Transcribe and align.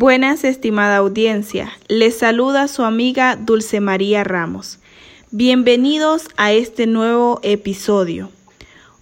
Buenas, 0.00 0.44
estimada 0.44 0.96
audiencia. 0.96 1.76
Les 1.88 2.16
saluda 2.16 2.68
su 2.68 2.84
amiga 2.84 3.36
Dulce 3.36 3.80
María 3.80 4.24
Ramos. 4.24 4.78
Bienvenidos 5.30 6.26
a 6.38 6.52
este 6.52 6.86
nuevo 6.86 7.38
episodio. 7.42 8.30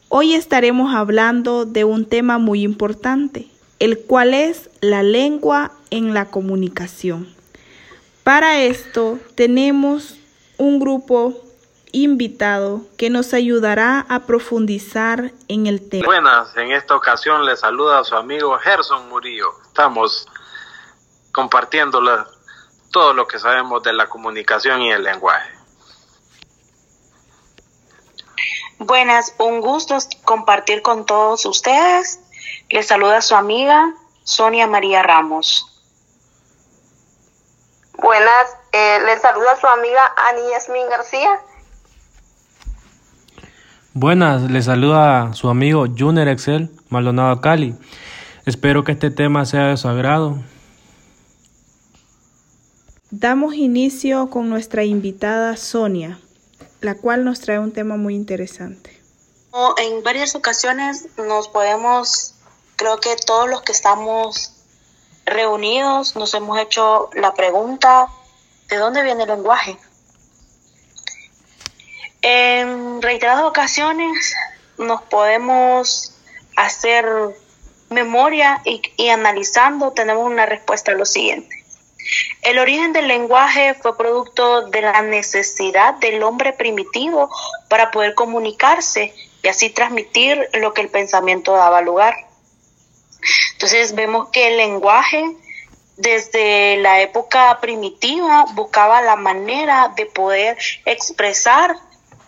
Hoy 0.08 0.34
estaremos 0.34 0.92
hablando 0.92 1.66
de 1.66 1.84
un 1.84 2.04
tema 2.04 2.38
muy 2.38 2.64
importante, 2.64 3.46
el 3.78 4.00
cual 4.00 4.34
es 4.34 4.70
la 4.80 5.04
lengua 5.04 5.70
en 5.90 6.14
la 6.14 6.32
comunicación. 6.32 7.32
Para 8.24 8.62
esto 8.62 9.20
tenemos 9.36 10.16
un 10.56 10.80
grupo 10.80 11.32
invitado 11.92 12.82
que 12.96 13.08
nos 13.08 13.34
ayudará 13.34 14.04
a 14.08 14.26
profundizar 14.26 15.30
en 15.46 15.68
el 15.68 15.88
tema. 15.88 16.06
Buenas, 16.06 16.56
en 16.56 16.72
esta 16.72 16.96
ocasión 16.96 17.46
le 17.46 17.56
saluda 17.56 18.00
a 18.00 18.04
su 18.04 18.16
amigo 18.16 18.58
Gerson 18.58 19.08
Murillo. 19.08 19.46
Estamos 19.64 20.26
compartiendo 21.38 22.00
todo 22.90 23.12
lo 23.14 23.28
que 23.28 23.38
sabemos 23.38 23.84
de 23.84 23.92
la 23.92 24.08
comunicación 24.08 24.82
y 24.82 24.90
el 24.90 25.04
lenguaje. 25.04 25.48
Buenas, 28.80 29.36
un 29.38 29.60
gusto 29.60 29.96
compartir 30.24 30.82
con 30.82 31.06
todos 31.06 31.46
ustedes. 31.46 32.18
Les 32.70 32.88
saluda 32.88 33.20
su 33.20 33.36
amiga 33.36 33.94
Sonia 34.24 34.66
María 34.66 35.04
Ramos. 35.04 35.64
Buenas, 37.92 38.56
eh, 38.72 38.98
les 39.06 39.22
saluda 39.22 39.54
su 39.60 39.68
amiga 39.68 40.12
Ani 40.16 40.50
Yasmin 40.50 40.88
García. 40.88 41.30
Buenas, 43.94 44.42
les 44.42 44.64
saluda 44.64 45.32
su 45.34 45.48
amigo 45.48 45.86
Junior 45.96 46.26
Excel 46.26 46.68
Maldonado 46.88 47.40
Cali. 47.40 47.76
Espero 48.44 48.82
que 48.82 48.90
este 48.90 49.12
tema 49.12 49.44
sea 49.44 49.66
de 49.66 49.76
su 49.76 49.86
agrado. 49.86 50.36
Damos 53.10 53.54
inicio 53.54 54.28
con 54.28 54.50
nuestra 54.50 54.84
invitada 54.84 55.56
Sonia, 55.56 56.20
la 56.82 56.94
cual 56.94 57.24
nos 57.24 57.40
trae 57.40 57.58
un 57.58 57.72
tema 57.72 57.96
muy 57.96 58.14
interesante. 58.14 59.00
En 59.78 60.02
varias 60.02 60.34
ocasiones 60.34 61.06
nos 61.16 61.48
podemos, 61.48 62.34
creo 62.76 63.00
que 63.00 63.16
todos 63.16 63.48
los 63.48 63.62
que 63.62 63.72
estamos 63.72 64.52
reunidos 65.24 66.16
nos 66.16 66.34
hemos 66.34 66.58
hecho 66.58 67.08
la 67.14 67.32
pregunta, 67.32 68.08
¿de 68.68 68.76
dónde 68.76 69.02
viene 69.02 69.22
el 69.22 69.30
lenguaje? 69.30 69.78
En 72.20 73.00
reiteradas 73.00 73.44
ocasiones 73.44 74.34
nos 74.76 75.00
podemos 75.00 76.12
hacer 76.56 77.06
memoria 77.88 78.60
y, 78.66 78.82
y 78.98 79.08
analizando 79.08 79.92
tenemos 79.92 80.26
una 80.26 80.44
respuesta 80.44 80.92
a 80.92 80.94
lo 80.94 81.06
siguiente. 81.06 81.57
El 82.42 82.58
origen 82.58 82.92
del 82.92 83.08
lenguaje 83.08 83.74
fue 83.74 83.96
producto 83.96 84.62
de 84.68 84.82
la 84.82 85.02
necesidad 85.02 85.94
del 85.94 86.22
hombre 86.22 86.52
primitivo 86.52 87.30
para 87.68 87.90
poder 87.90 88.14
comunicarse 88.14 89.14
y 89.42 89.48
así 89.48 89.70
transmitir 89.70 90.48
lo 90.54 90.72
que 90.72 90.82
el 90.82 90.88
pensamiento 90.88 91.52
daba 91.52 91.80
lugar. 91.80 92.14
Entonces 93.52 93.94
vemos 93.94 94.28
que 94.30 94.48
el 94.48 94.56
lenguaje 94.56 95.36
desde 95.96 96.76
la 96.76 97.00
época 97.00 97.58
primitiva 97.60 98.46
buscaba 98.54 99.02
la 99.02 99.16
manera 99.16 99.92
de 99.96 100.06
poder 100.06 100.56
expresar 100.84 101.76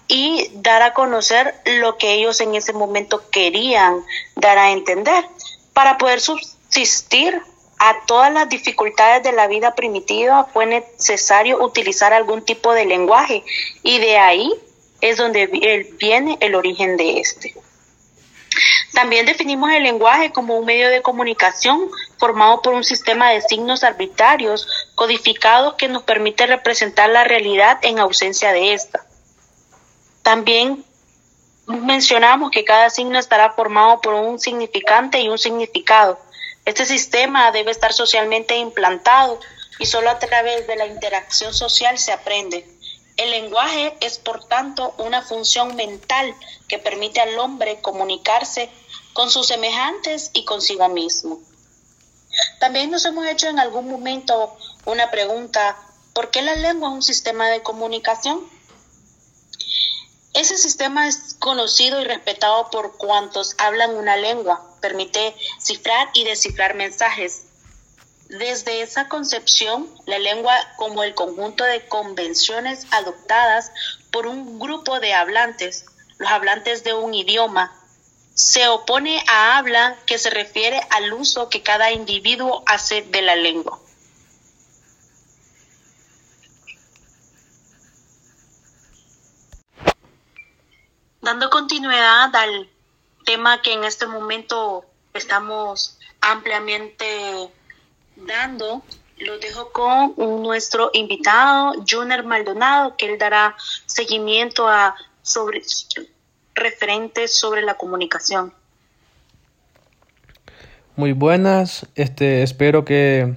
y 0.08 0.50
dar 0.54 0.82
a 0.82 0.92
conocer 0.92 1.54
lo 1.64 1.96
que 1.96 2.14
ellos 2.14 2.40
en 2.40 2.56
ese 2.56 2.72
momento 2.72 3.22
querían 3.30 4.04
dar 4.34 4.58
a 4.58 4.72
entender 4.72 5.24
para 5.72 5.98
poder 5.98 6.20
subsistir 6.20 7.40
a 7.82 8.04
todas 8.04 8.30
las 8.30 8.46
dificultades 8.50 9.22
de 9.22 9.32
la 9.32 9.46
vida 9.46 9.74
primitiva 9.74 10.44
fue 10.52 10.66
necesario 10.66 11.64
utilizar 11.64 12.12
algún 12.12 12.44
tipo 12.44 12.74
de 12.74 12.84
lenguaje 12.84 13.42
y 13.82 13.98
de 13.98 14.18
ahí 14.18 14.52
es 15.00 15.16
donde 15.16 15.46
viene 15.98 16.36
el 16.40 16.54
origen 16.54 16.98
de 16.98 17.20
este. 17.20 17.54
También 18.92 19.24
definimos 19.24 19.72
el 19.72 19.84
lenguaje 19.84 20.30
como 20.30 20.58
un 20.58 20.66
medio 20.66 20.90
de 20.90 21.00
comunicación 21.00 21.88
formado 22.18 22.60
por 22.60 22.74
un 22.74 22.84
sistema 22.84 23.30
de 23.30 23.40
signos 23.40 23.82
arbitrarios 23.82 24.68
codificados 24.94 25.74
que 25.74 25.88
nos 25.88 26.02
permite 26.02 26.46
representar 26.46 27.08
la 27.08 27.24
realidad 27.24 27.78
en 27.80 27.98
ausencia 27.98 28.52
de 28.52 28.74
esta. 28.74 29.06
También 30.20 30.84
mencionamos 31.66 32.50
que 32.50 32.66
cada 32.66 32.90
signo 32.90 33.18
estará 33.18 33.52
formado 33.52 34.02
por 34.02 34.12
un 34.12 34.38
significante 34.38 35.18
y 35.22 35.30
un 35.30 35.38
significado 35.38 36.18
este 36.70 36.86
sistema 36.86 37.50
debe 37.50 37.72
estar 37.72 37.92
socialmente 37.92 38.56
implantado 38.56 39.40
y 39.80 39.86
solo 39.86 40.08
a 40.08 40.20
través 40.20 40.68
de 40.68 40.76
la 40.76 40.86
interacción 40.86 41.52
social 41.52 41.98
se 41.98 42.12
aprende. 42.12 42.64
El 43.16 43.30
lenguaje 43.30 43.96
es, 44.00 44.18
por 44.18 44.46
tanto, 44.46 44.94
una 44.98 45.20
función 45.20 45.74
mental 45.74 46.32
que 46.68 46.78
permite 46.78 47.20
al 47.20 47.36
hombre 47.40 47.80
comunicarse 47.80 48.70
con 49.12 49.30
sus 49.30 49.48
semejantes 49.48 50.30
y 50.32 50.44
consigo 50.44 50.88
mismo. 50.88 51.40
También 52.60 52.92
nos 52.92 53.04
hemos 53.04 53.26
hecho 53.26 53.48
en 53.48 53.58
algún 53.58 53.90
momento 53.90 54.56
una 54.84 55.10
pregunta, 55.10 55.76
¿por 56.12 56.30
qué 56.30 56.40
la 56.40 56.54
lengua 56.54 56.90
es 56.90 56.94
un 56.94 57.02
sistema 57.02 57.48
de 57.48 57.62
comunicación? 57.62 58.48
Ese 60.34 60.56
sistema 60.56 61.08
es 61.08 61.34
conocido 61.40 62.00
y 62.00 62.04
respetado 62.04 62.70
por 62.70 62.96
cuantos 62.96 63.56
hablan 63.58 63.96
una 63.96 64.16
lengua, 64.16 64.69
permite 64.80 65.34
cifrar 65.58 66.08
y 66.14 66.24
descifrar 66.24 66.74
mensajes. 66.74 67.46
Desde 68.28 68.82
esa 68.82 69.08
concepción, 69.08 69.88
la 70.06 70.18
lengua 70.18 70.54
como 70.76 71.02
el 71.02 71.14
conjunto 71.14 71.64
de 71.64 71.86
convenciones 71.88 72.86
adoptadas 72.92 73.72
por 74.12 74.26
un 74.26 74.58
grupo 74.58 75.00
de 75.00 75.14
hablantes, 75.14 75.84
los 76.18 76.30
hablantes 76.30 76.84
de 76.84 76.94
un 76.94 77.12
idioma, 77.12 77.72
se 78.34 78.68
opone 78.68 79.22
a 79.26 79.58
habla 79.58 79.96
que 80.06 80.18
se 80.18 80.30
refiere 80.30 80.80
al 80.90 81.12
uso 81.12 81.48
que 81.48 81.62
cada 81.62 81.90
individuo 81.90 82.62
hace 82.66 83.02
de 83.02 83.22
la 83.22 83.36
lengua. 83.36 83.80
Dando 91.20 91.50
continuidad 91.50 92.34
al 92.34 92.70
tema 93.30 93.62
que 93.62 93.72
en 93.72 93.84
este 93.84 94.08
momento 94.08 94.84
estamos 95.14 95.96
ampliamente 96.20 97.04
dando, 98.16 98.82
lo 99.18 99.38
dejo 99.38 99.70
con 99.70 100.14
nuestro 100.42 100.90
invitado, 100.94 101.74
Junior 101.88 102.24
Maldonado, 102.24 102.96
que 102.96 103.06
él 103.06 103.18
dará 103.18 103.54
seguimiento 103.86 104.66
a 104.66 104.96
sobre 105.22 105.62
referentes 106.56 107.32
sobre 107.32 107.62
la 107.62 107.74
comunicación. 107.74 108.52
Muy 110.96 111.12
buenas, 111.12 111.86
este 111.94 112.42
espero 112.42 112.84
que 112.84 113.36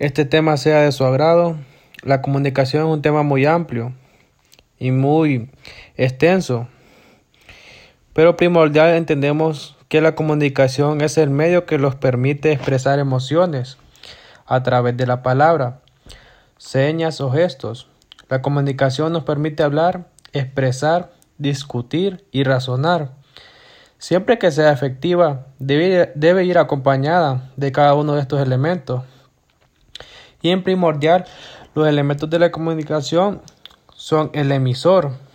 este 0.00 0.24
tema 0.24 0.56
sea 0.56 0.80
de 0.80 0.90
su 0.90 1.04
agrado. 1.04 1.56
La 2.02 2.20
comunicación 2.20 2.88
es 2.88 2.92
un 2.92 3.02
tema 3.02 3.22
muy 3.22 3.46
amplio 3.46 3.94
y 4.80 4.90
muy 4.90 5.50
extenso. 5.96 6.68
Pero 8.16 8.34
primordial 8.34 8.94
entendemos 8.94 9.76
que 9.90 10.00
la 10.00 10.14
comunicación 10.14 11.02
es 11.02 11.18
el 11.18 11.28
medio 11.28 11.66
que 11.66 11.76
nos 11.76 11.96
permite 11.96 12.50
expresar 12.50 12.98
emociones 12.98 13.76
a 14.46 14.62
través 14.62 14.96
de 14.96 15.06
la 15.06 15.22
palabra, 15.22 15.80
señas 16.56 17.20
o 17.20 17.30
gestos. 17.30 17.88
La 18.30 18.40
comunicación 18.40 19.12
nos 19.12 19.24
permite 19.24 19.62
hablar, 19.62 20.08
expresar, 20.32 21.12
discutir 21.36 22.24
y 22.32 22.44
razonar. 22.44 23.10
Siempre 23.98 24.38
que 24.38 24.50
sea 24.50 24.72
efectiva, 24.72 25.48
debe, 25.58 26.10
debe 26.14 26.46
ir 26.46 26.56
acompañada 26.56 27.52
de 27.56 27.70
cada 27.70 27.92
uno 27.92 28.14
de 28.14 28.22
estos 28.22 28.40
elementos. 28.40 29.02
Y 30.40 30.52
en 30.52 30.62
primordial, 30.62 31.26
los 31.74 31.86
elementos 31.86 32.30
de 32.30 32.38
la 32.38 32.50
comunicación 32.50 33.42
son 33.94 34.30
el 34.32 34.52
emisor. 34.52 35.25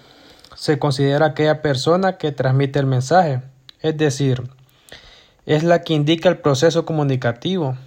Se 0.61 0.77
considera 0.77 1.25
aquella 1.25 1.63
persona 1.63 2.17
que 2.17 2.31
transmite 2.31 2.77
el 2.77 2.85
mensaje, 2.85 3.41
es 3.79 3.97
decir, 3.97 4.43
es 5.47 5.63
la 5.63 5.81
que 5.81 5.95
indica 5.95 6.29
el 6.29 6.37
proceso 6.37 6.85
comunicativo, 6.85 7.77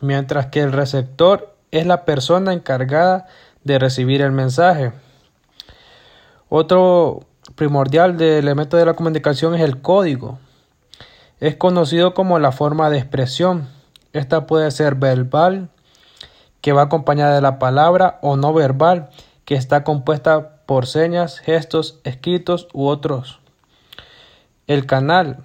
mientras 0.00 0.46
que 0.46 0.60
el 0.60 0.72
receptor 0.72 1.54
es 1.72 1.84
la 1.84 2.06
persona 2.06 2.54
encargada 2.54 3.26
de 3.64 3.78
recibir 3.78 4.22
el 4.22 4.32
mensaje. 4.32 4.92
Otro 6.48 7.26
primordial 7.54 8.18
elemento 8.18 8.78
de 8.78 8.86
la 8.86 8.94
comunicación 8.94 9.54
es 9.54 9.60
el 9.60 9.82
código. 9.82 10.38
Es 11.38 11.56
conocido 11.56 12.14
como 12.14 12.38
la 12.38 12.50
forma 12.50 12.88
de 12.88 12.96
expresión. 12.96 13.68
Esta 14.14 14.46
puede 14.46 14.70
ser 14.70 14.94
verbal, 14.94 15.68
que 16.62 16.72
va 16.72 16.84
acompañada 16.84 17.34
de 17.34 17.42
la 17.42 17.58
palabra, 17.58 18.18
o 18.22 18.38
no 18.38 18.54
verbal, 18.54 19.10
que 19.44 19.54
está 19.54 19.84
compuesta 19.84 20.64
por 20.66 20.86
señas, 20.86 21.38
gestos, 21.38 22.00
escritos 22.04 22.68
u 22.72 22.86
otros. 22.86 23.40
El 24.66 24.86
canal. 24.86 25.38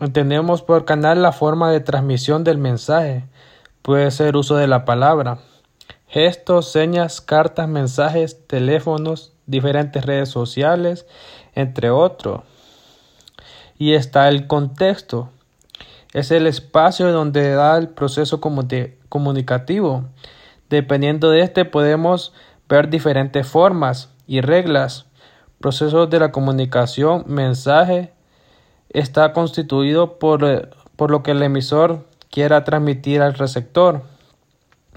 Entendemos 0.00 0.62
por 0.62 0.84
canal 0.84 1.22
la 1.22 1.32
forma 1.32 1.70
de 1.70 1.80
transmisión 1.80 2.44
del 2.44 2.58
mensaje. 2.58 3.24
puede 3.82 4.10
ser 4.10 4.36
uso 4.36 4.56
de 4.56 4.66
la 4.66 4.84
palabra, 4.84 5.38
gestos, 6.08 6.70
señas, 6.70 7.20
cartas, 7.20 7.68
mensajes, 7.68 8.46
teléfonos, 8.46 9.32
diferentes 9.46 10.04
redes 10.04 10.28
sociales, 10.28 11.06
entre 11.54 11.90
otros. 11.90 12.42
Y 13.78 13.94
está 13.94 14.28
el 14.28 14.46
contexto. 14.46 15.30
Es 16.12 16.30
el 16.30 16.46
espacio 16.46 17.12
donde 17.12 17.54
da 17.54 17.76
el 17.78 17.88
proceso 17.88 18.40
comunicativo. 18.40 20.04
Dependiendo 20.68 21.30
de 21.30 21.40
este 21.40 21.64
podemos 21.64 22.32
ver 22.68 22.90
diferentes 22.90 23.46
formas 23.46 24.10
y 24.26 24.40
reglas. 24.40 25.06
Procesos 25.60 26.08
de 26.10 26.20
la 26.20 26.30
comunicación, 26.30 27.24
mensaje, 27.26 28.12
está 28.90 29.32
constituido 29.32 30.18
por, 30.18 30.70
por 30.96 31.10
lo 31.10 31.22
que 31.22 31.32
el 31.32 31.42
emisor 31.42 32.06
quiera 32.30 32.64
transmitir 32.64 33.22
al 33.22 33.34
receptor. 33.34 34.02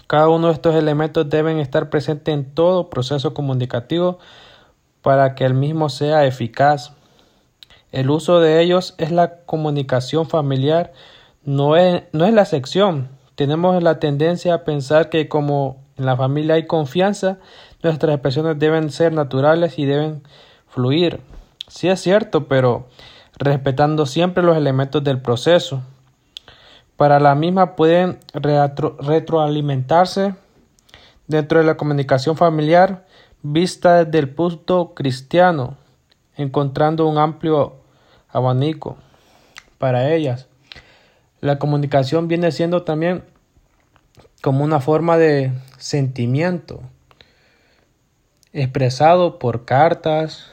Cada 0.07 0.27
uno 0.27 0.47
de 0.47 0.53
estos 0.53 0.75
elementos 0.75 1.29
deben 1.29 1.59
estar 1.59 1.89
presentes 1.89 2.33
en 2.33 2.53
todo 2.53 2.89
proceso 2.89 3.33
comunicativo 3.33 4.19
para 5.01 5.35
que 5.35 5.45
el 5.45 5.53
mismo 5.53 5.89
sea 5.89 6.25
eficaz. 6.25 6.93
El 7.91 8.09
uso 8.09 8.39
de 8.39 8.61
ellos 8.61 8.93
es 8.97 9.11
la 9.11 9.37
comunicación 9.45 10.27
familiar, 10.27 10.93
no 11.43 11.75
es, 11.75 12.03
no 12.11 12.25
es 12.25 12.33
la 12.33 12.45
sección. 12.45 13.09
Tenemos 13.35 13.81
la 13.81 13.99
tendencia 13.99 14.53
a 14.53 14.63
pensar 14.63 15.09
que 15.09 15.27
como 15.27 15.81
en 16.01 16.07
la 16.07 16.17
familia 16.17 16.55
hay 16.55 16.65
confianza, 16.65 17.37
nuestras 17.83 18.15
expresiones 18.15 18.57
deben 18.57 18.89
ser 18.89 19.13
naturales 19.13 19.77
y 19.77 19.85
deben 19.85 20.23
fluir. 20.67 21.21
Sí 21.67 21.89
es 21.89 21.99
cierto, 21.99 22.47
pero 22.47 22.87
respetando 23.37 24.07
siempre 24.07 24.41
los 24.41 24.57
elementos 24.57 25.03
del 25.03 25.21
proceso. 25.21 25.83
Para 26.97 27.19
la 27.19 27.35
misma 27.35 27.75
pueden 27.75 28.17
retroalimentarse 28.33 30.33
dentro 31.27 31.59
de 31.59 31.65
la 31.65 31.77
comunicación 31.77 32.35
familiar 32.35 33.05
vista 33.43 34.03
desde 34.03 34.17
el 34.17 34.29
punto 34.29 34.95
cristiano, 34.95 35.77
encontrando 36.35 37.05
un 37.05 37.19
amplio 37.19 37.75
abanico 38.27 38.97
para 39.77 40.11
ellas. 40.11 40.47
La 41.41 41.59
comunicación 41.59 42.27
viene 42.27 42.51
siendo 42.51 42.81
también 42.81 43.23
como 44.41 44.63
una 44.63 44.79
forma 44.79 45.17
de 45.17 45.51
sentimiento 45.77 46.81
expresado 48.53 49.39
por 49.39 49.65
cartas, 49.65 50.47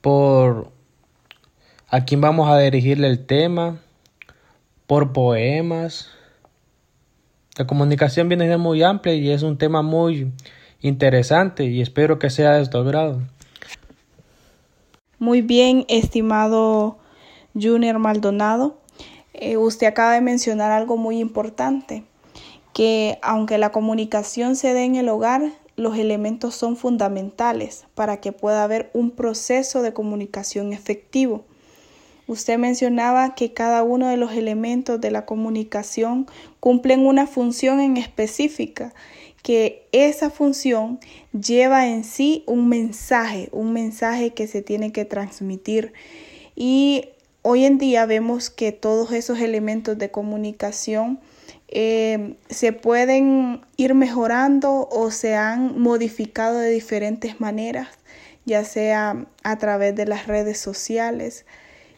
por 0.00 0.70
a 1.88 2.04
quién 2.04 2.20
vamos 2.20 2.48
a 2.50 2.58
dirigirle 2.58 3.08
el 3.08 3.24
tema, 3.24 3.80
por 4.86 5.12
poemas. 5.12 6.10
La 7.56 7.66
comunicación 7.66 8.28
viene 8.28 8.44
siendo 8.44 8.58
muy 8.58 8.82
amplia 8.82 9.14
y 9.14 9.30
es 9.30 9.42
un 9.42 9.56
tema 9.56 9.82
muy 9.82 10.32
interesante 10.82 11.64
y 11.64 11.80
espero 11.80 12.18
que 12.18 12.30
sea 12.30 12.52
de 12.52 12.66
tu 12.66 12.78
agrado. 12.78 13.22
Muy 15.18 15.40
bien, 15.40 15.86
estimado 15.88 16.98
Junior 17.54 17.98
Maldonado. 17.98 18.78
Eh, 19.32 19.56
usted 19.56 19.86
acaba 19.86 20.12
de 20.12 20.20
mencionar 20.20 20.72
algo 20.72 20.96
muy 20.96 21.18
importante, 21.18 22.04
que 22.76 23.18
aunque 23.22 23.56
la 23.56 23.72
comunicación 23.72 24.54
se 24.54 24.74
dé 24.74 24.84
en 24.84 24.96
el 24.96 25.08
hogar, 25.08 25.50
los 25.76 25.96
elementos 25.96 26.54
son 26.54 26.76
fundamentales 26.76 27.86
para 27.94 28.20
que 28.20 28.32
pueda 28.32 28.62
haber 28.62 28.90
un 28.92 29.12
proceso 29.12 29.80
de 29.80 29.94
comunicación 29.94 30.74
efectivo. 30.74 31.46
Usted 32.26 32.58
mencionaba 32.58 33.34
que 33.34 33.54
cada 33.54 33.82
uno 33.82 34.08
de 34.08 34.18
los 34.18 34.32
elementos 34.34 35.00
de 35.00 35.10
la 35.10 35.24
comunicación 35.24 36.26
cumplen 36.60 37.06
una 37.06 37.26
función 37.26 37.80
en 37.80 37.96
específica 37.96 38.92
que 39.42 39.86
esa 39.92 40.28
función 40.28 41.00
lleva 41.32 41.86
en 41.86 42.04
sí 42.04 42.44
un 42.46 42.68
mensaje, 42.68 43.48
un 43.52 43.72
mensaje 43.72 44.34
que 44.34 44.46
se 44.46 44.60
tiene 44.60 44.92
que 44.92 45.06
transmitir. 45.06 45.94
Y 46.54 47.08
hoy 47.40 47.64
en 47.64 47.78
día 47.78 48.04
vemos 48.04 48.50
que 48.50 48.72
todos 48.72 49.12
esos 49.12 49.38
elementos 49.38 49.96
de 49.96 50.10
comunicación 50.10 51.20
eh, 51.68 52.36
se 52.48 52.72
pueden 52.72 53.60
ir 53.76 53.94
mejorando 53.94 54.88
o 54.90 55.10
se 55.10 55.34
han 55.34 55.80
modificado 55.80 56.58
de 56.58 56.70
diferentes 56.70 57.40
maneras, 57.40 57.88
ya 58.44 58.64
sea 58.64 59.26
a 59.42 59.58
través 59.58 59.94
de 59.96 60.06
las 60.06 60.26
redes 60.26 60.58
sociales, 60.58 61.44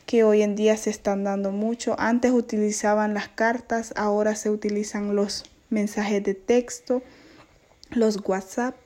que 0.07 0.25
hoy 0.25 0.43
en 0.43 0.57
día 0.57 0.77
se 0.77 0.91
están 0.91 1.25
dando 1.25 1.53
mucho. 1.53 1.95
Antes 1.99 2.33
utilizaban 2.33 3.13
las 3.13 3.29
cartas, 3.29 3.93
ahora 3.97 4.35
se 4.35 4.51
utilizan 4.51 5.15
los 5.15 5.45
mensajes 5.69 6.25
de 6.25 6.35
texto 6.35 7.03
los 7.91 8.19
WhatsApp. 8.25 8.77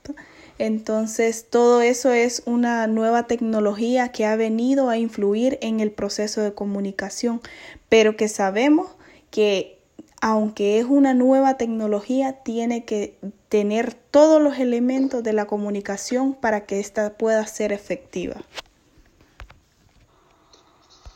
Entonces, 0.58 1.46
todo 1.48 1.80
eso 1.80 2.12
es 2.12 2.42
una 2.46 2.86
nueva 2.86 3.26
tecnología 3.26 4.10
que 4.10 4.26
ha 4.26 4.36
venido 4.36 4.88
a 4.88 4.98
influir 4.98 5.58
en 5.60 5.80
el 5.80 5.90
proceso 5.90 6.40
de 6.40 6.54
comunicación, 6.54 7.40
pero 7.88 8.16
que 8.16 8.28
sabemos 8.28 8.88
que 9.30 9.78
aunque 10.22 10.78
es 10.78 10.86
una 10.86 11.12
nueva 11.12 11.58
tecnología, 11.58 12.42
tiene 12.42 12.86
que 12.86 13.18
tener 13.50 13.92
todos 13.92 14.40
los 14.40 14.58
elementos 14.58 15.22
de 15.22 15.34
la 15.34 15.46
comunicación 15.46 16.32
para 16.32 16.64
que 16.64 16.80
ésta 16.80 17.18
pueda 17.18 17.46
ser 17.46 17.72
efectiva. 17.72 18.36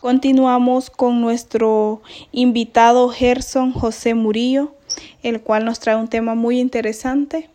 Continuamos 0.00 0.90
con 0.90 1.22
nuestro 1.22 2.02
invitado 2.32 3.08
Gerson 3.08 3.72
José 3.72 4.14
Murillo, 4.14 4.74
el 5.22 5.40
cual 5.40 5.64
nos 5.64 5.80
trae 5.80 5.96
un 5.96 6.08
tema 6.08 6.34
muy 6.34 6.60
interesante 6.60 7.48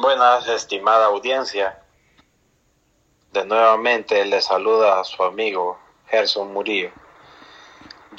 Buenas, 0.00 0.48
estimada 0.48 1.06
audiencia. 1.06 1.78
De 3.34 3.44
nuevamente 3.44 4.24
le 4.24 4.40
saluda 4.40 4.98
a 4.98 5.04
su 5.04 5.22
amigo 5.22 5.78
Gerson 6.08 6.54
Murillo. 6.54 6.90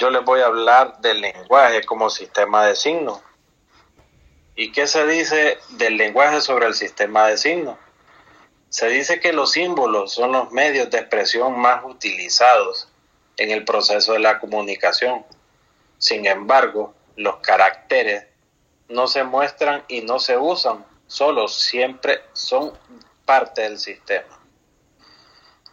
Yo 0.02 0.10
les 0.10 0.24
voy 0.24 0.40
a 0.40 0.46
hablar 0.46 0.98
del 0.98 1.20
lenguaje 1.20 1.84
como 1.84 2.10
sistema 2.10 2.66
de 2.66 2.74
signos. 2.74 3.20
¿Y 4.56 4.72
qué 4.72 4.88
se 4.88 5.06
dice 5.06 5.58
del 5.68 5.96
lenguaje 5.96 6.40
sobre 6.40 6.66
el 6.66 6.74
sistema 6.74 7.28
de 7.28 7.36
signos? 7.36 7.78
Se 8.68 8.88
dice 8.88 9.20
que 9.20 9.32
los 9.32 9.52
símbolos 9.52 10.12
son 10.12 10.32
los 10.32 10.50
medios 10.50 10.90
de 10.90 10.98
expresión 10.98 11.56
más 11.56 11.84
utilizados 11.84 12.88
en 13.36 13.52
el 13.52 13.64
proceso 13.64 14.14
de 14.14 14.18
la 14.18 14.40
comunicación. 14.40 15.24
Sin 15.98 16.26
embargo, 16.26 16.96
los 17.14 17.36
caracteres 17.36 18.26
no 18.88 19.06
se 19.06 19.22
muestran 19.22 19.84
y 19.86 20.00
no 20.00 20.18
se 20.18 20.36
usan 20.36 20.84
solo 21.06 21.46
siempre 21.46 22.24
son 22.32 22.76
parte 23.24 23.62
del 23.62 23.78
sistema. 23.78 24.36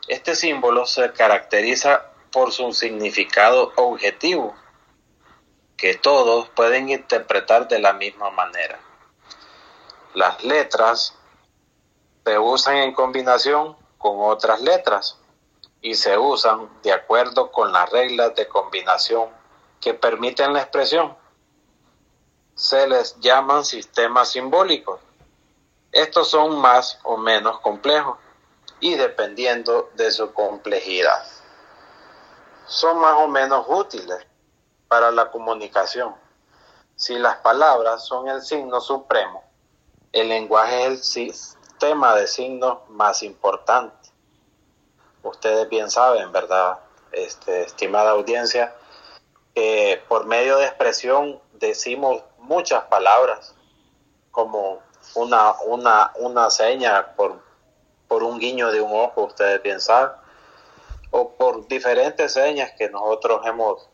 Este 0.08 0.36
símbolo 0.36 0.86
se 0.86 1.12
caracteriza 1.14 2.10
por 2.32 2.52
su 2.52 2.74
significado 2.74 3.72
objetivo, 3.76 4.56
que 5.78 5.96
todos 5.96 6.50
pueden 6.50 6.90
interpretar 6.90 7.68
de 7.68 7.80
la 7.80 7.94
misma 7.94 8.30
manera. 8.32 8.80
Las 10.14 10.44
letras 10.44 11.16
se 12.26 12.38
usan 12.38 12.78
en 12.78 12.94
combinación 12.94 13.78
con 13.98 14.18
otras 14.22 14.62
letras 14.62 15.18
y 15.82 15.96
se 15.96 16.18
usan 16.18 16.70
de 16.84 16.92
acuerdo 16.92 17.52
con 17.52 17.72
las 17.72 17.90
reglas 17.90 18.36
de 18.36 18.48
combinación 18.48 19.30
que 19.80 19.94
permiten 19.94 20.54
la 20.54 20.62
expresión. 20.62 21.16
Se 22.56 22.88
les 22.88 23.18
llaman 23.20 23.64
sistemas 23.64 24.30
simbólicos 24.30 25.00
estos 25.92 26.30
son 26.30 26.60
más 26.60 27.00
o 27.04 27.18
menos 27.18 27.60
complejos 27.62 28.20
y 28.80 28.94
dependiendo 28.94 29.90
de 29.96 30.12
su 30.12 30.32
complejidad. 30.34 31.26
Son 32.70 33.00
más 33.00 33.16
o 33.18 33.28
menos 33.28 33.66
útiles 33.68 34.28
para 34.88 35.10
la 35.10 35.32
comunicación. 35.32 36.16
Si 36.96 37.18
las 37.18 37.38
palabras 37.38 38.06
son 38.06 38.28
el 38.28 38.44
signo 38.44 38.80
supremo, 38.80 39.44
el 40.12 40.30
lenguaje 40.30 40.86
es 40.86 40.88
el 40.88 41.04
sistema 41.04 42.14
de 42.14 42.28
signos 42.28 42.88
más 42.90 43.24
importante. 43.24 44.10
Ustedes 45.24 45.68
bien 45.68 45.90
saben, 45.90 46.32
¿verdad? 46.32 46.78
Este, 47.12 47.64
estimada 47.64 48.12
audiencia, 48.12 48.76
que 49.56 50.04
por 50.08 50.28
medio 50.28 50.58
de 50.58 50.68
expresión 50.68 51.42
decimos 51.54 52.22
muchas 52.38 52.84
palabras 52.84 53.56
como 54.30 54.78
una, 55.16 55.54
una, 55.66 56.12
una 56.18 56.52
seña 56.52 57.16
por, 57.16 57.42
por 58.08 58.22
un 58.22 58.38
guiño 58.38 58.72
de 58.72 58.80
un 58.80 58.92
ojo, 58.94 59.24
ustedes 59.24 59.60
piensan, 59.62 60.12
o 61.12 61.32
por 61.32 61.68
diferentes 61.68 62.34
señas 62.34 62.72
que 62.78 62.90
nosotros 62.90 63.42
hemos, 63.46 63.88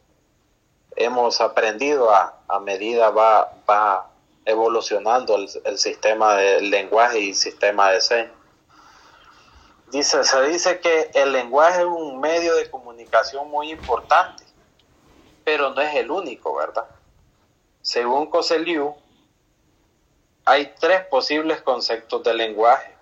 hemos 0.96 1.42
aprendido 1.42 2.14
a, 2.14 2.40
a 2.48 2.60
medida 2.60 3.10
va, 3.10 3.54
va 3.70 4.10
evolucionando 4.46 5.36
el, 5.36 5.50
el 5.64 5.78
sistema 5.78 6.36
de 6.36 6.62
lenguaje 6.62 7.20
y 7.20 7.34
sistema 7.34 7.92
de 7.92 8.02
señas. 8.02 8.32
Dice, 9.92 10.24
se 10.24 10.42
dice 10.44 10.80
que 10.80 11.12
el 11.14 11.32
lenguaje 11.32 11.80
es 11.80 11.86
un 11.86 12.20
medio 12.20 12.56
de 12.56 12.70
comunicación 12.70 13.50
muy 13.50 13.72
importante 13.72 14.46
pero 15.46 15.70
no 15.70 15.82
es 15.82 15.96
el 15.96 16.12
único, 16.12 16.56
¿verdad? 16.56 16.88
Según 17.82 18.26
Coseliu, 18.26 18.96
hay 20.44 20.74
tres 20.80 21.06
posibles 21.06 21.62
conceptos 21.62 22.24
del 22.24 22.38
lenguaje. 22.38 22.94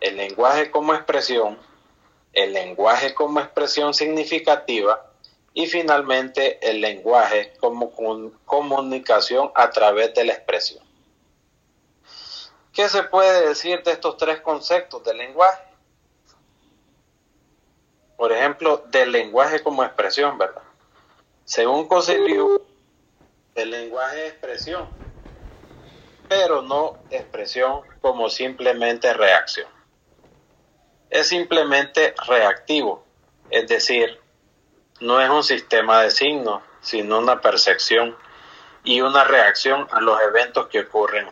El 0.00 0.16
lenguaje 0.16 0.70
como 0.70 0.94
expresión, 0.94 1.58
el 2.32 2.52
lenguaje 2.52 3.14
como 3.14 3.40
expresión 3.40 3.94
significativa 3.94 5.08
y 5.54 5.66
finalmente 5.66 6.58
el 6.68 6.80
lenguaje 6.80 7.52
como 7.58 7.92
comunicación 8.44 9.50
a 9.54 9.70
través 9.70 10.14
de 10.14 10.24
la 10.24 10.34
expresión. 10.34 10.84
¿Qué 12.72 12.88
se 12.88 13.02
puede 13.02 13.48
decir 13.48 13.82
de 13.82 13.92
estos 13.92 14.16
tres 14.16 14.40
conceptos 14.40 15.02
del 15.02 15.18
lenguaje? 15.18 15.62
Por 18.16 18.32
ejemplo, 18.32 18.84
del 18.86 19.10
lenguaje 19.10 19.62
como 19.62 19.82
expresión, 19.82 20.38
¿verdad? 20.38 20.62
Según 21.44 21.88
Coseliu, 21.88 22.64
el 23.54 23.70
lenguaje 23.70 24.26
es 24.26 24.32
expresión, 24.32 24.88
pero 26.28 26.62
no 26.62 26.98
expresión 27.10 27.82
como 28.00 28.28
simplemente 28.28 29.12
reacción. 29.12 29.77
Es 31.10 31.28
simplemente 31.28 32.14
reactivo, 32.26 33.04
es 33.50 33.66
decir, 33.68 34.20
no 35.00 35.20
es 35.20 35.30
un 35.30 35.42
sistema 35.42 36.02
de 36.02 36.10
signos, 36.10 36.62
sino 36.80 37.18
una 37.18 37.40
percepción 37.40 38.16
y 38.84 39.00
una 39.00 39.24
reacción 39.24 39.86
a 39.90 40.00
los 40.00 40.20
eventos 40.20 40.68
que 40.68 40.80
ocurren 40.80 41.28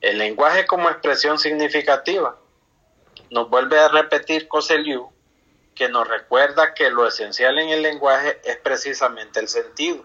el 0.00 0.18
lenguaje 0.18 0.66
como 0.66 0.88
expresión 0.90 1.38
significativa 1.38 2.38
nos 3.30 3.50
vuelve 3.50 3.78
a 3.80 3.88
repetir 3.88 4.46
Coseliu 4.46 5.10
que 5.74 5.88
nos 5.88 6.06
recuerda 6.06 6.72
que 6.72 6.90
lo 6.90 7.06
esencial 7.06 7.58
en 7.58 7.70
el 7.70 7.82
lenguaje 7.82 8.40
es 8.44 8.56
precisamente 8.56 9.40
el 9.40 9.48
sentido. 9.48 10.04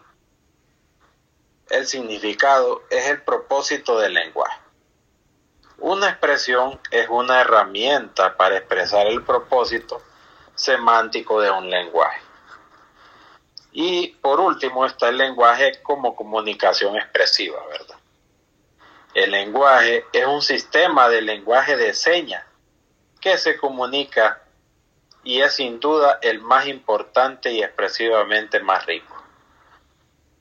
El 1.69 1.87
significado 1.87 2.83
es 2.89 3.07
el 3.07 3.21
propósito 3.21 3.99
del 3.99 4.13
lenguaje. 4.13 4.62
Una 5.83 6.07
expresión 6.07 6.79
es 6.91 7.09
una 7.09 7.41
herramienta 7.41 8.37
para 8.37 8.55
expresar 8.55 9.05
el 9.05 9.21
propósito 9.21 10.01
semántico 10.55 11.41
de 11.41 11.51
un 11.51 11.69
lenguaje. 11.69 12.21
Y 13.73 14.07
por 14.21 14.39
último 14.39 14.85
está 14.85 15.09
el 15.09 15.17
lenguaje 15.17 15.81
como 15.83 16.15
comunicación 16.15 16.95
expresiva, 16.95 17.59
¿verdad? 17.67 17.97
El 19.13 19.31
lenguaje 19.31 20.05
es 20.13 20.25
un 20.25 20.41
sistema 20.41 21.09
de 21.09 21.21
lenguaje 21.21 21.75
de 21.75 21.93
señas 21.93 22.45
que 23.19 23.37
se 23.37 23.57
comunica 23.57 24.41
y 25.21 25.41
es 25.41 25.55
sin 25.55 25.81
duda 25.81 26.17
el 26.21 26.39
más 26.39 26.65
importante 26.65 27.51
y 27.51 27.61
expresivamente 27.61 28.61
más 28.61 28.85
rico. 28.85 29.21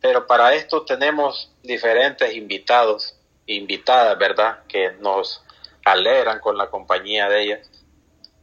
Pero 0.01 0.25
para 0.25 0.55
esto 0.55 0.85
tenemos 0.85 1.53
diferentes 1.65 2.33
invitados, 2.33 3.17
invitadas, 3.47 4.19
¿verdad? 4.19 4.61
Que 4.69 4.93
nos 5.01 5.45
alegran 5.85 6.41
con 6.41 6.57
la 6.57 6.71
compañía 6.71 7.29
de 7.29 7.43
ellas 7.43 7.71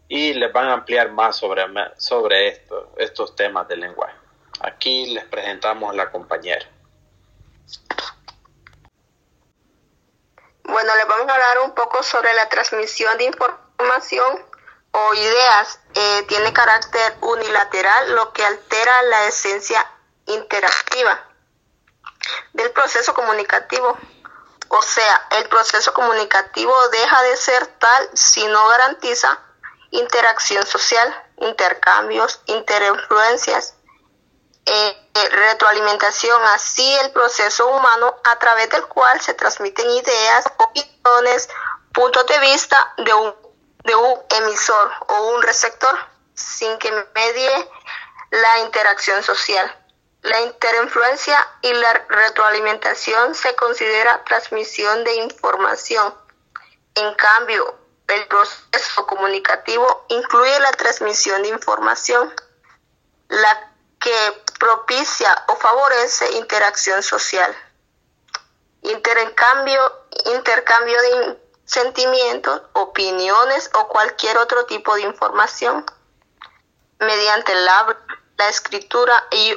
y 0.07 0.33
les 0.33 0.51
van 0.51 0.67
a 0.67 0.73
ampliar 0.73 1.11
más 1.11 1.37
sobre, 1.37 1.63
sobre 1.97 2.47
esto, 2.49 2.93
estos 2.97 3.35
temas 3.35 3.67
del 3.67 3.81
lenguaje. 3.81 4.15
Aquí 4.61 5.07
les 5.13 5.23
presentamos 5.25 5.95
la 5.95 6.11
compañera. 6.11 6.65
Bueno, 10.63 10.95
les 10.95 11.07
vamos 11.07 11.29
a 11.29 11.33
hablar 11.33 11.59
un 11.65 11.73
poco 11.73 12.03
sobre 12.03 12.33
la 12.33 12.49
transmisión 12.49 13.17
de 13.17 13.25
información 13.25 14.45
o 14.91 15.13
ideas. 15.13 15.79
Eh, 15.95 16.23
tiene 16.27 16.53
carácter 16.53 17.15
unilateral, 17.21 18.15
lo 18.15 18.33
que 18.33 18.43
altera 18.43 19.01
la 19.03 19.27
esencia 19.27 19.85
interactiva 20.25 21.27
del 22.53 22.71
proceso 22.71 23.13
comunicativo. 23.13 23.97
O 24.69 24.81
sea, 24.83 25.27
el 25.31 25.49
proceso 25.49 25.93
comunicativo 25.93 26.73
deja 26.89 27.23
de 27.23 27.35
ser 27.37 27.65
tal 27.79 28.09
si 28.13 28.45
no 28.47 28.67
garantiza 28.67 29.39
interacción 29.91 30.65
social, 30.65 31.23
intercambios, 31.37 32.41
interinfluencias, 32.45 33.73
eh, 34.65 35.09
retroalimentación, 35.31 36.39
así 36.53 36.87
el 36.97 37.11
proceso 37.11 37.67
humano 37.67 38.15
a 38.23 38.37
través 38.37 38.69
del 38.69 38.85
cual 38.85 39.19
se 39.19 39.33
transmiten 39.33 39.89
ideas, 39.89 40.45
opiniones, 40.57 41.49
puntos 41.91 42.27
de 42.27 42.39
vista 42.39 42.93
de 42.97 43.13
un, 43.13 43.35
de 43.83 43.95
un 43.95 44.19
emisor 44.29 44.91
o 45.07 45.35
un 45.35 45.41
receptor, 45.41 45.97
sin 46.35 46.77
que 46.77 46.91
medie 47.15 47.69
la 48.29 48.59
interacción 48.59 49.23
social. 49.23 49.78
La 50.21 50.41
interinfluencia 50.41 51.37
y 51.61 51.73
la 51.73 51.93
retroalimentación 52.09 53.35
se 53.35 53.55
considera 53.55 54.23
transmisión 54.25 55.03
de 55.03 55.15
información. 55.15 56.13
En 56.95 57.13
cambio, 57.15 57.75
el 58.07 58.27
proceso 58.27 59.07
comunicativo 59.07 60.05
incluye 60.09 60.59
la 60.59 60.71
transmisión 60.71 61.41
de 61.43 61.49
información, 61.49 62.33
la 63.29 63.71
que 63.99 64.43
propicia 64.59 65.45
o 65.47 65.55
favorece 65.55 66.31
interacción 66.33 67.01
social. 67.01 67.55
Intercambio, 68.81 69.79
intercambio 70.33 71.01
de 71.01 71.39
sentimientos, 71.65 72.61
opiniones 72.73 73.69
o 73.75 73.87
cualquier 73.87 74.37
otro 74.37 74.65
tipo 74.65 74.95
de 74.95 75.01
información 75.01 75.85
mediante 76.99 77.53
la, 77.55 77.97
la 78.37 78.49
escritura 78.49 79.27
y 79.31 79.55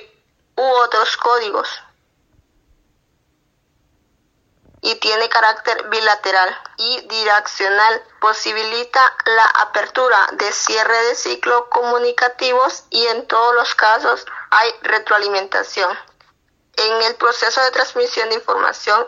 u 0.62 0.76
otros 0.84 1.16
códigos 1.16 1.68
y 4.80 4.96
tiene 4.96 5.28
carácter 5.28 5.88
bilateral 5.88 6.56
y 6.76 7.00
direccional. 7.02 8.02
Posibilita 8.20 9.00
la 9.26 9.44
apertura 9.62 10.28
de 10.34 10.52
cierre 10.52 10.96
de 11.04 11.14
ciclos 11.14 11.64
comunicativos 11.70 12.84
y 12.90 13.06
en 13.06 13.26
todos 13.26 13.54
los 13.54 13.74
casos 13.74 14.24
hay 14.50 14.72
retroalimentación. 14.82 15.96
En 16.76 17.02
el 17.02 17.14
proceso 17.16 17.60
de 17.62 17.70
transmisión 17.70 18.28
de 18.28 18.36
información, 18.36 19.04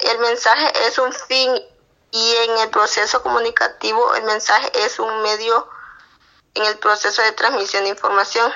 el 0.00 0.18
mensaje 0.18 0.86
es 0.86 0.98
un 0.98 1.12
fin 1.12 1.62
y 2.12 2.34
en 2.36 2.58
el 2.58 2.70
proceso 2.70 3.22
comunicativo 3.22 4.14
el 4.14 4.24
mensaje 4.24 4.70
es 4.84 4.98
un 4.98 5.22
medio 5.22 5.68
en 6.54 6.64
el 6.64 6.78
proceso 6.78 7.22
de 7.22 7.32
transmisión 7.32 7.84
de 7.84 7.90
información 7.90 8.52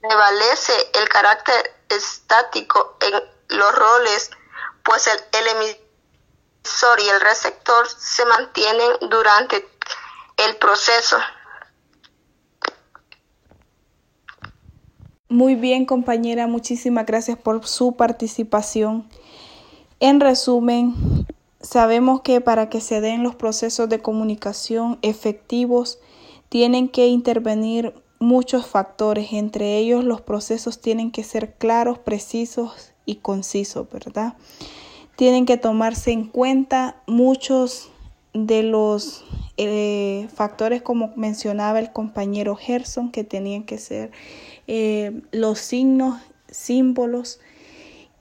prevalece 0.00 0.72
el 0.94 1.08
carácter 1.08 1.74
estático 1.88 2.96
en 3.00 3.56
los 3.56 3.74
roles 3.74 4.30
pues 4.84 5.06
el, 5.06 5.46
emisor 5.46 7.00
y 7.00 7.08
el 7.08 7.20
receptor 7.20 7.86
se 7.96 8.24
mantienen 8.24 8.90
durante 9.08 9.64
el 10.36 10.56
proceso. 10.56 11.16
Muy 15.28 15.54
bien, 15.54 15.86
compañera, 15.86 16.46
muchísimas 16.46 17.06
gracias 17.06 17.38
por 17.38 17.66
su 17.66 17.96
participación. 17.96 19.08
En 20.00 20.18
resumen, 20.18 21.26
sabemos 21.60 22.22
que 22.22 22.40
para 22.40 22.68
que 22.68 22.80
se 22.80 23.00
den 23.00 23.22
los 23.22 23.36
procesos 23.36 23.88
de 23.88 24.00
comunicación 24.00 24.98
efectivos, 25.02 26.00
tienen 26.48 26.88
que 26.88 27.06
intervenir 27.06 27.94
muchos 28.20 28.66
factores, 28.66 29.32
entre 29.32 29.78
ellos 29.78 30.04
los 30.04 30.20
procesos 30.20 30.80
tienen 30.80 31.10
que 31.10 31.24
ser 31.24 31.54
claros, 31.54 31.98
precisos 31.98 32.92
y 33.06 33.16
concisos, 33.16 33.90
¿verdad? 33.90 34.34
Tienen 35.16 35.46
que 35.46 35.56
tomarse 35.56 36.12
en 36.12 36.28
cuenta 36.28 37.02
muchos 37.06 37.90
de 38.32 38.62
los 38.62 39.24
eh, 39.56 40.28
factores 40.32 40.82
como 40.82 41.12
mencionaba 41.16 41.80
el 41.80 41.92
compañero 41.92 42.54
Gerson, 42.54 43.10
que 43.10 43.24
tenían 43.24 43.64
que 43.64 43.78
ser 43.78 44.12
eh, 44.68 45.22
los 45.32 45.58
signos, 45.58 46.20
símbolos, 46.48 47.40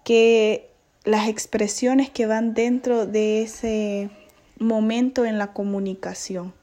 que 0.03 0.72
las 1.03 1.27
expresiones 1.27 2.10
que 2.10 2.25
van 2.25 2.53
dentro 2.53 3.06
de 3.06 3.41
ese 3.41 4.10
momento 4.60 5.25
en 5.25 5.38
la 5.38 5.53
comunicación 5.53 6.53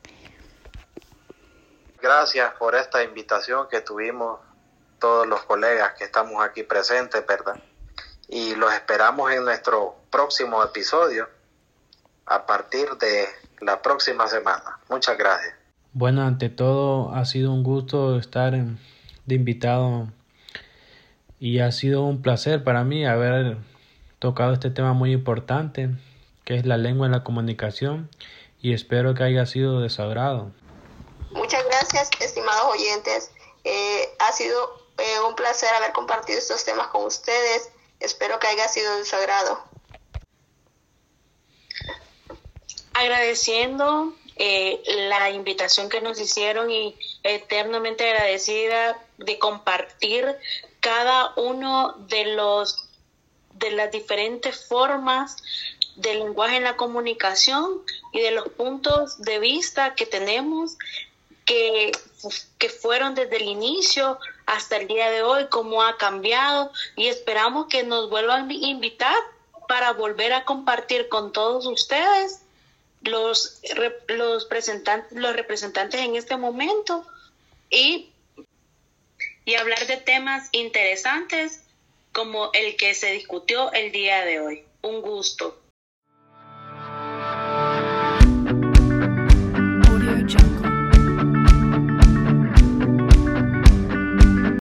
gracias 2.07 2.53
por 2.55 2.77
esta 2.77 3.03
invitación 3.03 3.67
que 3.69 3.81
tuvimos 3.81 4.39
todos 5.01 5.27
los 5.27 5.43
colegas 5.43 5.95
que 5.99 6.05
estamos 6.05 6.41
aquí 6.41 6.63
presentes, 6.63 7.27
¿verdad? 7.27 7.57
Y 8.29 8.55
los 8.55 8.73
esperamos 8.73 9.33
en 9.33 9.45
nuestro 9.45 9.97
próximo 10.11 10.63
episodio 10.63 11.29
a 12.27 12.47
partir 12.47 12.89
de 13.01 13.27
la 13.61 13.83
próxima 13.83 14.29
semana. 14.29 14.79
Muchas 14.89 15.19
gracias. 15.19 15.55
Bueno, 15.93 16.23
ante 16.23 16.49
todo 16.49 17.13
ha 17.13 17.25
sido 17.25 17.53
un 17.53 17.65
gusto 17.65 18.19
estar 18.19 18.53
de 18.53 19.35
invitado 19.35 20.07
y 21.41 21.59
ha 21.59 21.73
sido 21.73 22.05
un 22.05 22.23
placer 22.23 22.63
para 22.63 22.85
mí 22.85 23.05
haber 23.05 23.57
tocado 24.21 24.53
este 24.53 24.71
tema 24.71 24.93
muy 24.93 25.13
importante 25.13 25.91
que 26.45 26.55
es 26.55 26.67
la 26.67 26.77
lengua 26.77 27.07
en 27.07 27.13
la 27.13 27.25
comunicación 27.25 28.09
y 28.63 28.75
espero 28.75 29.15
que 29.15 29.25
haya 29.25 29.45
sido 29.45 29.81
de 29.81 29.91
su 29.91 30.03
agrado 30.03 30.53
estimados 32.21 32.75
oyentes. 32.75 33.31
Eh, 33.65 34.15
Ha 34.19 34.33
sido 34.33 34.87
eh, 34.99 35.21
un 35.21 35.35
placer 35.35 35.73
haber 35.75 35.93
compartido 35.93 36.39
estos 36.39 36.65
temas 36.65 36.89
con 36.89 37.05
ustedes. 37.05 37.71
Espero 38.01 38.39
que 38.39 38.47
haya 38.47 38.69
sido 38.69 38.97
de 38.97 39.05
su 39.05 39.17
agrado. 39.17 39.63
Agradeciendo 42.95 44.15
eh, 44.37 44.83
la 45.09 45.31
invitación 45.31 45.89
que 45.89 46.01
nos 46.01 46.21
hicieron 46.21 46.71
y 46.71 46.97
eternamente 47.23 48.09
agradecida 48.09 49.03
de 49.19 49.39
compartir 49.39 50.37
cada 50.81 51.33
uno 51.37 51.95
de 52.09 52.37
los 52.37 52.83
de 53.55 53.71
las 53.71 53.91
diferentes 53.91 54.67
formas 54.69 55.37
del 55.97 56.19
lenguaje 56.19 56.57
en 56.57 56.65
la 56.65 56.77
comunicación 56.77 57.83
y 58.13 58.21
de 58.21 58.31
los 58.31 58.49
puntos 58.51 59.19
de 59.23 59.39
vista 59.39 59.95
que 59.95 60.05
tenemos 60.05 60.77
que, 61.47 61.93
que 62.59 62.69
fueron 62.69 63.15
desde 63.15 63.37
el 63.37 63.45
inicio 63.45 64.19
hasta 64.45 64.77
el 64.77 64.89
día 64.89 65.11
de 65.11 65.23
hoy, 65.23 65.47
cómo 65.49 65.83
ha 65.83 65.97
cambiado 65.97 66.71
y 66.97 67.07
esperamos 67.07 67.69
que 67.69 67.85
nos 67.85 68.11
vuelvan 68.11 68.51
a 68.51 68.53
invitar 68.53 69.17
para 69.69 69.93
volver 69.93 70.33
a 70.33 70.45
compartir 70.45 71.09
con 71.09 71.33
todos 71.33 71.67
ustedes 71.67 72.43
los, 73.03 73.61
los, 73.77 74.47
los 75.11 75.37
representantes 75.37 76.01
en 76.01 76.17
este 76.17 76.37
momento 76.37 77.07
y, 77.71 78.11
y 79.45 79.55
hablar 79.55 79.87
de 79.87 79.97
temas 79.97 80.49
interesantes 80.53 81.63
como 82.13 82.51
el 82.53 82.77
que 82.77 82.95
se 82.95 83.13
discutió 83.13 83.73
el 83.73 83.93
día 83.93 84.25
de 84.25 84.41
hoy. 84.41 84.65
Un 84.83 85.01
gusto. 85.03 85.61